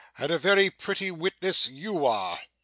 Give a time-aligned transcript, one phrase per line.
[0.17, 2.39] 'And a very pretty witness YOU are!